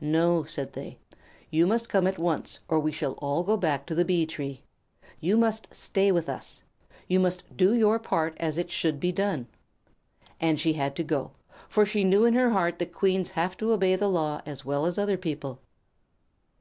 [0.00, 0.96] "No," said they,
[1.50, 4.62] "you must come at once or we shall all go back to the Bee tree.
[5.18, 6.62] You must stay with us.
[7.08, 9.48] You must do your part as it should be done."
[10.40, 11.32] And she had to go,
[11.68, 14.86] for she knew in her heart that Queens have to obey the law as well
[14.86, 15.58] as other people.